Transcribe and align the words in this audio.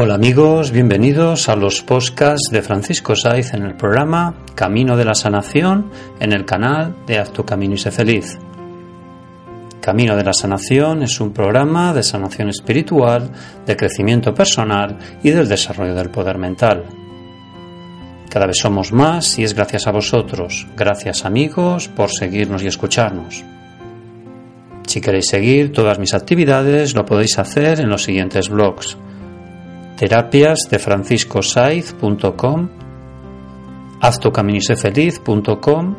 Hola 0.00 0.14
amigos, 0.14 0.70
bienvenidos 0.70 1.48
a 1.48 1.56
los 1.56 1.82
podcasts 1.82 2.50
de 2.52 2.62
Francisco 2.62 3.16
Saiz 3.16 3.52
en 3.52 3.64
el 3.64 3.74
programa 3.74 4.32
Camino 4.54 4.96
de 4.96 5.04
la 5.04 5.16
Sanación 5.16 5.90
en 6.20 6.32
el 6.32 6.44
canal 6.44 6.94
de 7.04 7.18
Haz 7.18 7.32
tu 7.32 7.44
Camino 7.44 7.74
y 7.74 7.78
sé 7.78 7.90
feliz. 7.90 8.38
Camino 9.80 10.14
de 10.14 10.22
la 10.22 10.32
Sanación 10.32 11.02
es 11.02 11.20
un 11.20 11.32
programa 11.32 11.92
de 11.92 12.04
sanación 12.04 12.48
espiritual, 12.48 13.28
de 13.66 13.76
crecimiento 13.76 14.32
personal 14.32 14.96
y 15.24 15.30
del 15.30 15.48
desarrollo 15.48 15.96
del 15.96 16.10
poder 16.10 16.38
mental. 16.38 16.84
Cada 18.30 18.46
vez 18.46 18.58
somos 18.58 18.92
más 18.92 19.36
y 19.40 19.42
es 19.42 19.52
gracias 19.52 19.88
a 19.88 19.90
vosotros, 19.90 20.68
gracias 20.76 21.24
amigos 21.24 21.88
por 21.88 22.12
seguirnos 22.12 22.62
y 22.62 22.68
escucharnos. 22.68 23.44
Si 24.86 25.00
queréis 25.00 25.26
seguir 25.26 25.72
todas 25.72 25.98
mis 25.98 26.14
actividades 26.14 26.94
lo 26.94 27.04
podéis 27.04 27.36
hacer 27.40 27.80
en 27.80 27.88
los 27.88 28.04
siguientes 28.04 28.48
blogs 28.48 28.96
terapias 29.98 30.68
de 30.70 30.78
franciscosaiz.com, 30.78 32.68
haztocaminisefeliz.com 34.00 35.96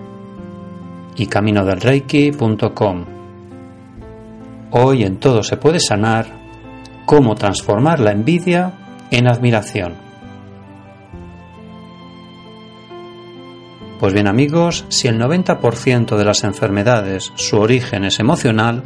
y 1.17 1.27
caminodelreiki.com. 1.27 3.05
Hoy 4.71 5.03
en 5.03 5.17
todo 5.17 5.43
se 5.43 5.57
puede 5.57 5.81
sanar 5.81 6.27
cómo 7.05 7.35
transformar 7.35 7.99
la 7.99 8.11
envidia 8.11 8.71
en 9.11 9.27
admiración. 9.27 9.95
Pues 13.99 14.13
bien 14.13 14.27
amigos, 14.27 14.85
si 14.87 15.09
el 15.09 15.19
90% 15.19 16.15
de 16.15 16.23
las 16.23 16.45
enfermedades 16.45 17.33
su 17.35 17.57
origen 17.57 18.05
es 18.05 18.21
emocional, 18.21 18.83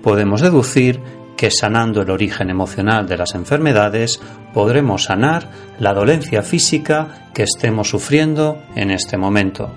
podemos 0.00 0.42
deducir 0.42 1.23
que 1.44 1.50
sanando 1.50 2.00
el 2.00 2.08
origen 2.08 2.48
emocional 2.48 3.06
de 3.06 3.18
las 3.18 3.34
enfermedades 3.34 4.18
podremos 4.54 5.04
sanar 5.04 5.50
la 5.78 5.92
dolencia 5.92 6.40
física 6.40 7.28
que 7.34 7.42
estemos 7.42 7.90
sufriendo 7.90 8.62
en 8.74 8.90
este 8.90 9.18
momento. 9.18 9.70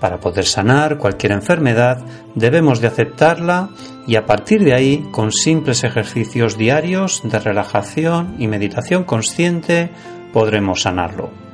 Para 0.00 0.18
poder 0.18 0.44
sanar 0.44 0.98
cualquier 0.98 1.30
enfermedad 1.30 2.04
debemos 2.34 2.80
de 2.80 2.88
aceptarla 2.88 3.68
y 4.08 4.16
a 4.16 4.26
partir 4.26 4.64
de 4.64 4.74
ahí, 4.74 5.06
con 5.12 5.30
simples 5.30 5.84
ejercicios 5.84 6.58
diarios 6.58 7.20
de 7.22 7.38
relajación 7.38 8.34
y 8.40 8.48
meditación 8.48 9.04
consciente, 9.04 9.90
podremos 10.32 10.82
sanarlo. 10.82 11.47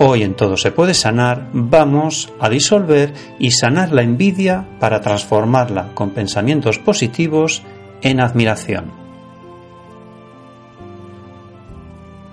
Hoy 0.00 0.22
en 0.22 0.34
todo 0.34 0.56
se 0.56 0.70
puede 0.70 0.94
sanar, 0.94 1.48
vamos 1.52 2.32
a 2.38 2.48
disolver 2.48 3.12
y 3.40 3.50
sanar 3.50 3.90
la 3.90 4.02
envidia 4.02 4.64
para 4.78 5.00
transformarla 5.00 5.92
con 5.94 6.10
pensamientos 6.10 6.78
positivos 6.78 7.62
en 8.00 8.20
admiración. 8.20 8.92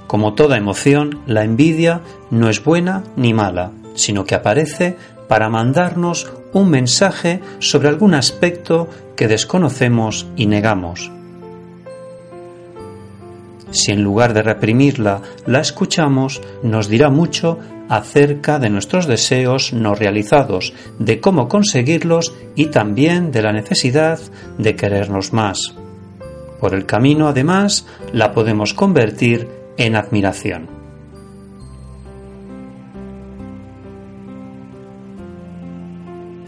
Como 0.05 0.35
toda 0.35 0.57
emoción, 0.57 1.21
la 1.25 1.43
envidia 1.43 2.01
no 2.29 2.49
es 2.49 2.63
buena 2.63 3.03
ni 3.15 3.33
mala, 3.33 3.71
sino 3.95 4.25
que 4.25 4.35
aparece 4.35 4.95
para 5.27 5.49
mandarnos 5.49 6.31
un 6.53 6.69
mensaje 6.69 7.41
sobre 7.57 7.89
algún 7.89 8.13
aspecto 8.13 8.87
que 9.15 9.27
desconocemos 9.27 10.27
y 10.35 10.45
negamos. 10.45 11.11
Si 13.75 13.91
en 13.91 14.03
lugar 14.03 14.34
de 14.34 14.41
reprimirla 14.41 15.22
la 15.46 15.59
escuchamos, 15.59 16.41
nos 16.63 16.88
dirá 16.88 17.09
mucho 17.09 17.59
acerca 17.90 18.58
de 18.58 18.69
nuestros 18.69 19.06
deseos 19.06 19.74
no 19.74 19.96
realizados, 19.96 20.74
de 20.97 21.19
cómo 21.19 21.50
conseguirlos 21.50 22.34
y 22.56 22.68
también 22.68 23.34
de 23.34 23.41
la 23.41 23.52
necesidad 23.52 24.18
de 24.58 24.78
querernos 24.78 25.34
más. 25.34 25.75
Por 26.62 26.74
el 26.74 26.86
camino, 26.86 27.28
además, 27.28 27.86
la 28.13 28.31
podemos 28.31 28.74
convertir 28.74 29.50
en 29.75 29.97
admiración. 29.97 30.69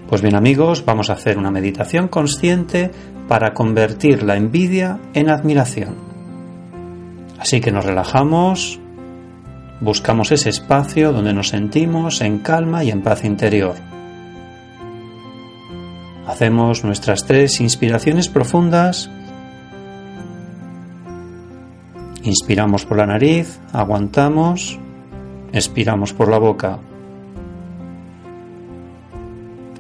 Pues 0.08 0.22
bien 0.22 0.36
amigos, 0.36 0.86
vamos 0.86 1.09
a 1.09 1.14
hacer 1.14 1.38
una 1.38 1.52
meditación 1.52 2.08
consciente 2.08 2.90
para 3.28 3.54
convertir 3.54 4.24
la 4.24 4.38
envidia 4.38 4.98
en 5.14 5.30
admiración. 5.30 6.06
Así 7.40 7.62
que 7.62 7.72
nos 7.72 7.86
relajamos, 7.86 8.80
buscamos 9.80 10.31
ese 10.31 10.50
espacio 10.50 11.12
donde 11.14 11.34
nos 11.34 11.50
sentimos 11.50 12.22
en 12.22 12.40
calma 12.40 12.84
y 12.84 12.92
en 12.92 13.02
paz 13.02 13.24
interior. 13.24 13.75
Hacemos 16.28 16.84
nuestras 16.84 17.26
tres 17.26 17.62
inspiraciones 17.62 18.28
profundas. 18.28 19.09
Inspiramos 22.24 22.86
por 22.86 22.97
la 22.97 23.06
nariz, 23.06 23.62
aguantamos, 23.72 24.78
expiramos 25.53 26.14
por 26.14 26.30
la 26.30 26.38
boca. 26.38 26.80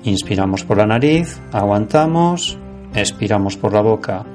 Inspiramos 0.03 0.63
por 0.63 0.77
la 0.77 0.85
nariz, 0.85 1.41
aguantamos, 1.51 2.57
expiramos 2.93 3.57
por 3.57 3.73
la 3.73 3.81
boca. 3.81 4.25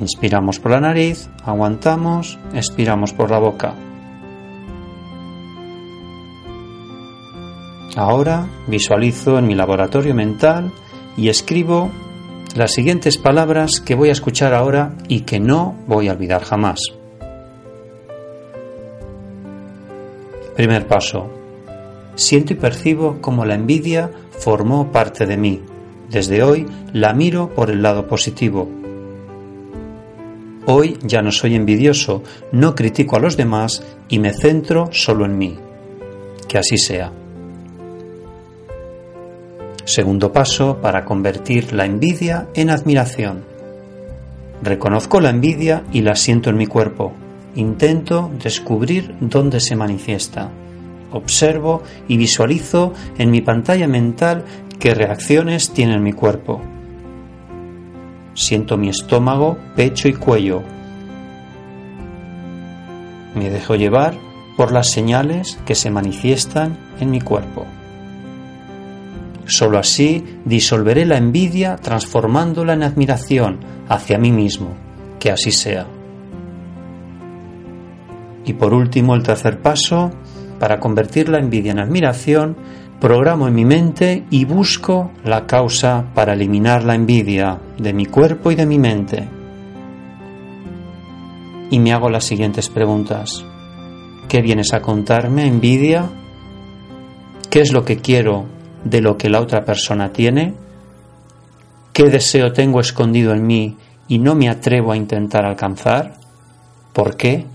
Inspiramos 0.00 0.60
por 0.60 0.72
la 0.72 0.80
nariz, 0.80 1.28
aguantamos, 1.44 2.38
expiramos 2.52 3.14
por 3.14 3.30
la 3.30 3.38
boca. 3.38 3.74
Ahora 7.96 8.46
visualizo 8.66 9.38
en 9.38 9.46
mi 9.46 9.54
laboratorio 9.54 10.14
mental 10.14 10.70
y 11.16 11.30
escribo 11.30 11.90
las 12.54 12.72
siguientes 12.72 13.16
palabras 13.16 13.80
que 13.80 13.94
voy 13.94 14.10
a 14.10 14.12
escuchar 14.12 14.52
ahora 14.52 14.94
y 15.08 15.20
que 15.20 15.40
no 15.40 15.74
voy 15.86 16.08
a 16.08 16.12
olvidar 16.12 16.42
jamás. 16.42 16.80
Primer 20.56 20.86
paso. 20.86 21.30
Siento 22.16 22.52
y 22.52 22.56
percibo 22.56 23.18
como 23.22 23.46
la 23.46 23.54
envidia 23.54 24.10
formó 24.30 24.92
parte 24.92 25.26
de 25.26 25.38
mí. 25.38 25.62
Desde 26.10 26.42
hoy 26.42 26.66
la 26.92 27.14
miro 27.14 27.54
por 27.54 27.70
el 27.70 27.82
lado 27.82 28.06
positivo 28.06 28.68
Hoy 30.68 30.98
ya 31.02 31.22
no 31.22 31.30
soy 31.30 31.54
envidioso, 31.54 32.24
no 32.50 32.74
critico 32.74 33.14
a 33.14 33.20
los 33.20 33.36
demás 33.36 33.84
y 34.08 34.18
me 34.18 34.32
centro 34.32 34.88
solo 34.90 35.24
en 35.24 35.38
mí. 35.38 35.56
Que 36.48 36.58
así 36.58 36.76
sea. 36.76 37.12
Segundo 39.84 40.32
paso 40.32 40.78
para 40.82 41.04
convertir 41.04 41.72
la 41.72 41.86
envidia 41.86 42.48
en 42.54 42.70
admiración. 42.70 43.44
Reconozco 44.60 45.20
la 45.20 45.30
envidia 45.30 45.84
y 45.92 46.00
la 46.00 46.16
siento 46.16 46.50
en 46.50 46.56
mi 46.56 46.66
cuerpo. 46.66 47.12
Intento 47.54 48.32
descubrir 48.42 49.14
dónde 49.20 49.60
se 49.60 49.76
manifiesta. 49.76 50.50
Observo 51.12 51.84
y 52.08 52.16
visualizo 52.16 52.92
en 53.18 53.30
mi 53.30 53.40
pantalla 53.40 53.86
mental 53.86 54.44
qué 54.80 54.94
reacciones 54.94 55.70
tiene 55.70 55.94
en 55.94 56.02
mi 56.02 56.12
cuerpo. 56.12 56.60
Siento 58.36 58.76
mi 58.76 58.90
estómago, 58.90 59.56
pecho 59.74 60.08
y 60.08 60.12
cuello. 60.12 60.62
Me 63.34 63.48
dejo 63.48 63.76
llevar 63.76 64.14
por 64.58 64.72
las 64.72 64.90
señales 64.90 65.58
que 65.64 65.74
se 65.74 65.90
manifiestan 65.90 66.76
en 67.00 67.10
mi 67.10 67.22
cuerpo. 67.22 67.64
Solo 69.46 69.78
así 69.78 70.22
disolveré 70.44 71.06
la 71.06 71.16
envidia 71.16 71.76
transformándola 71.76 72.74
en 72.74 72.82
admiración 72.82 73.60
hacia 73.88 74.18
mí 74.18 74.32
mismo. 74.32 74.76
Que 75.18 75.30
así 75.30 75.50
sea. 75.50 75.86
Y 78.44 78.52
por 78.52 78.74
último, 78.74 79.14
el 79.14 79.22
tercer 79.22 79.62
paso, 79.62 80.10
para 80.60 80.78
convertir 80.78 81.30
la 81.30 81.38
envidia 81.38 81.72
en 81.72 81.78
admiración, 81.78 82.56
programo 83.00 83.46
en 83.46 83.54
mi 83.54 83.64
mente 83.64 84.24
y 84.30 84.44
busco 84.44 85.10
la 85.24 85.46
causa 85.46 86.06
para 86.14 86.32
eliminar 86.32 86.84
la 86.84 86.94
envidia 86.94 87.58
de 87.78 87.92
mi 87.92 88.06
cuerpo 88.06 88.50
y 88.50 88.54
de 88.54 88.66
mi 88.66 88.78
mente. 88.78 89.28
Y 91.70 91.78
me 91.78 91.92
hago 91.92 92.08
las 92.08 92.24
siguientes 92.24 92.68
preguntas. 92.68 93.44
¿Qué 94.28 94.40
vienes 94.40 94.72
a 94.72 94.80
contarme, 94.80 95.46
envidia? 95.46 96.08
¿Qué 97.50 97.60
es 97.60 97.72
lo 97.72 97.84
que 97.84 97.98
quiero 97.98 98.46
de 98.84 99.00
lo 99.00 99.16
que 99.16 99.28
la 99.28 99.40
otra 99.40 99.64
persona 99.64 100.12
tiene? 100.12 100.54
¿Qué 101.92 102.04
deseo 102.04 102.52
tengo 102.52 102.80
escondido 102.80 103.32
en 103.32 103.46
mí 103.46 103.76
y 104.08 104.18
no 104.18 104.34
me 104.34 104.48
atrevo 104.48 104.92
a 104.92 104.96
intentar 104.96 105.44
alcanzar? 105.44 106.14
¿Por 106.92 107.16
qué? 107.16 107.46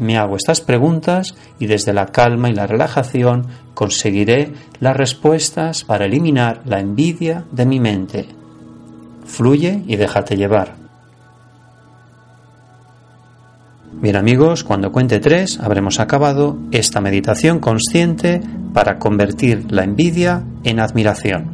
Me 0.00 0.16
hago 0.16 0.36
estas 0.36 0.62
preguntas 0.62 1.34
y 1.58 1.66
desde 1.66 1.92
la 1.92 2.06
calma 2.06 2.48
y 2.48 2.54
la 2.54 2.66
relajación 2.66 3.46
conseguiré 3.74 4.54
las 4.80 4.96
respuestas 4.96 5.84
para 5.84 6.06
eliminar 6.06 6.62
la 6.64 6.80
envidia 6.80 7.44
de 7.52 7.66
mi 7.66 7.80
mente. 7.80 8.26
Fluye 9.26 9.84
y 9.86 9.96
déjate 9.96 10.38
llevar. 10.38 10.74
Bien 13.92 14.16
amigos, 14.16 14.64
cuando 14.64 14.90
cuente 14.90 15.20
tres 15.20 15.60
habremos 15.60 16.00
acabado 16.00 16.56
esta 16.70 17.02
meditación 17.02 17.58
consciente 17.58 18.40
para 18.72 18.98
convertir 18.98 19.70
la 19.70 19.84
envidia 19.84 20.42
en 20.64 20.80
admiración. 20.80 21.50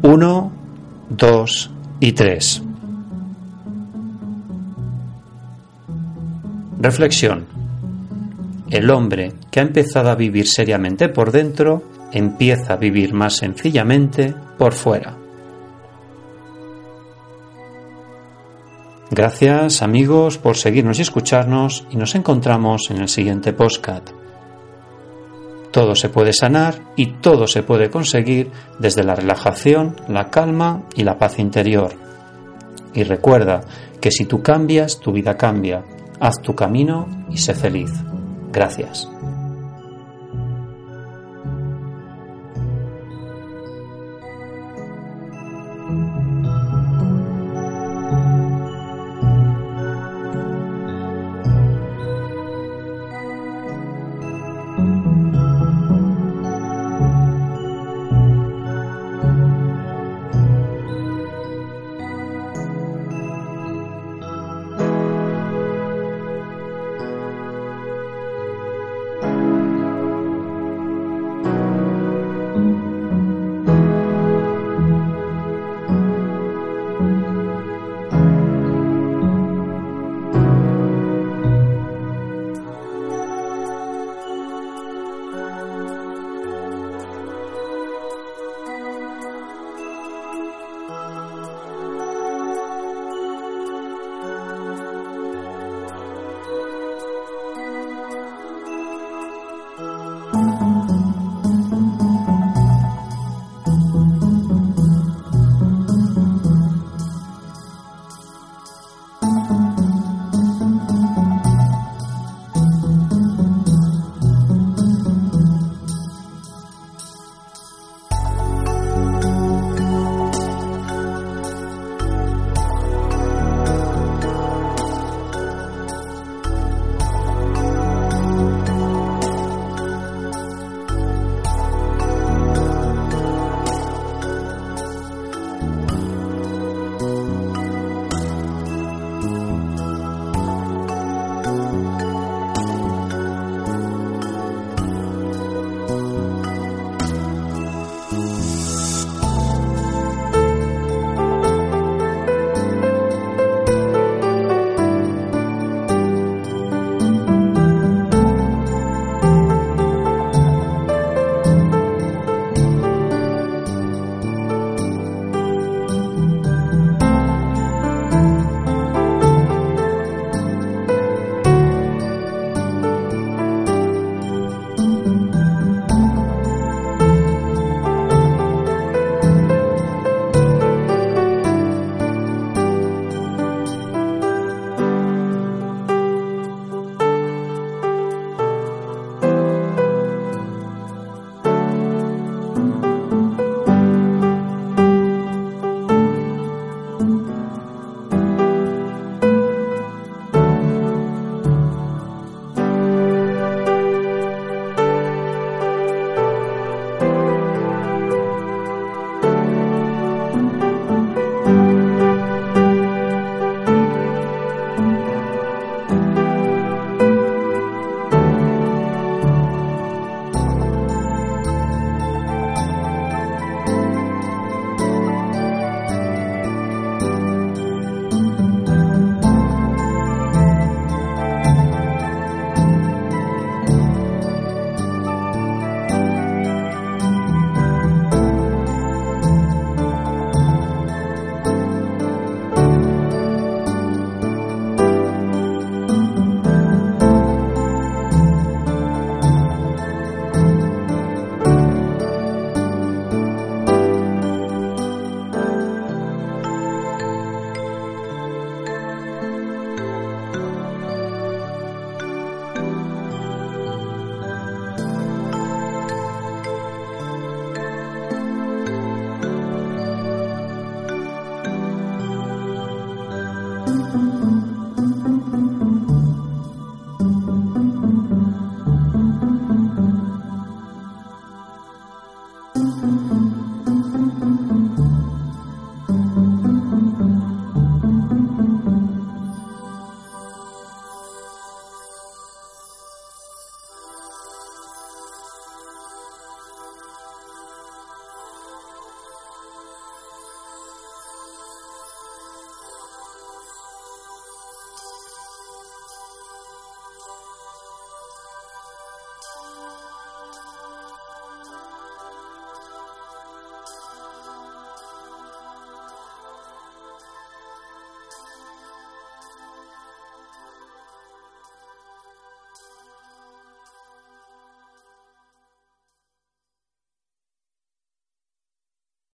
Uno, 0.00 0.50
dos 1.10 1.70
y 2.00 2.12
tres. 2.12 2.62
Reflexión. 6.80 7.44
El 8.70 8.90
hombre 8.90 9.32
que 9.50 9.58
ha 9.58 9.64
empezado 9.64 10.10
a 10.10 10.14
vivir 10.14 10.46
seriamente 10.46 11.08
por 11.08 11.32
dentro 11.32 11.82
empieza 12.12 12.74
a 12.74 12.76
vivir 12.76 13.14
más 13.14 13.34
sencillamente 13.34 14.32
por 14.56 14.72
fuera. 14.72 15.16
Gracias 19.10 19.82
amigos 19.82 20.38
por 20.38 20.56
seguirnos 20.56 21.00
y 21.00 21.02
escucharnos 21.02 21.84
y 21.90 21.96
nos 21.96 22.14
encontramos 22.14 22.90
en 22.90 22.98
el 22.98 23.08
siguiente 23.08 23.52
postcat. 23.52 24.10
Todo 25.72 25.96
se 25.96 26.10
puede 26.10 26.32
sanar 26.32 26.92
y 26.94 27.06
todo 27.14 27.48
se 27.48 27.64
puede 27.64 27.90
conseguir 27.90 28.52
desde 28.78 29.02
la 29.02 29.16
relajación, 29.16 29.96
la 30.06 30.30
calma 30.30 30.84
y 30.94 31.02
la 31.02 31.18
paz 31.18 31.40
interior. 31.40 31.90
Y 32.94 33.02
recuerda 33.02 33.62
que 34.00 34.12
si 34.12 34.26
tú 34.26 34.42
cambias, 34.42 35.00
tu 35.00 35.10
vida 35.10 35.36
cambia. 35.36 35.82
Haz 36.20 36.40
tu 36.42 36.54
camino 36.54 37.06
y 37.30 37.38
sé 37.38 37.54
feliz. 37.54 37.92
Gracias. 38.52 39.08